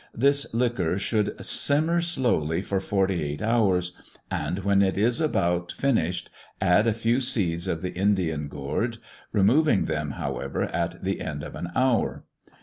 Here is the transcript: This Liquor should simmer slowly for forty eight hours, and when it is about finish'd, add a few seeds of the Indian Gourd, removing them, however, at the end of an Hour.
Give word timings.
This 0.15 0.51
Liquor 0.51 0.97
should 0.97 1.35
simmer 1.45 2.01
slowly 2.01 2.63
for 2.63 2.79
forty 2.79 3.23
eight 3.23 3.43
hours, 3.43 3.91
and 4.31 4.57
when 4.63 4.81
it 4.81 4.97
is 4.97 5.21
about 5.21 5.71
finish'd, 5.71 6.31
add 6.59 6.87
a 6.87 6.93
few 6.93 7.19
seeds 7.21 7.67
of 7.67 7.83
the 7.83 7.93
Indian 7.93 8.47
Gourd, 8.47 8.97
removing 9.31 9.85
them, 9.85 10.13
however, 10.13 10.63
at 10.63 11.03
the 11.03 11.21
end 11.21 11.43
of 11.43 11.53
an 11.53 11.69
Hour. 11.75 12.23